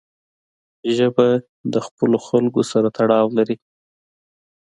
ژبه 0.95 1.27
د 1.73 1.75
خپلو 1.85 2.17
خلکو 2.27 2.61
سره 2.71 2.87
تړاو 2.97 3.27
لري 3.37 3.55